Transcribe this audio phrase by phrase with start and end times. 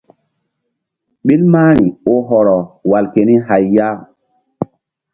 [1.25, 2.55] Ɓil mahri oh hɔrɔ
[2.89, 3.87] wal keni hay ya.